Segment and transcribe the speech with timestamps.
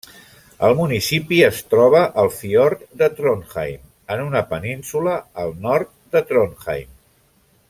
[0.67, 3.85] El municipi es troba al fiord de Trondheim,
[4.17, 6.95] en una península al nord de Trondheim.